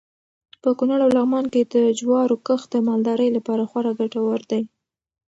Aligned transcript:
په 0.61 0.69
کونړ 0.77 0.99
او 1.05 1.09
لغمان 1.17 1.45
کې 1.53 1.61
د 1.73 1.75
جوارو 1.99 2.35
کښت 2.47 2.67
د 2.71 2.75
مالدارۍ 2.87 3.29
لپاره 3.37 3.63
خورا 3.69 3.91
ګټور 3.99 4.39
دی. 4.51 4.63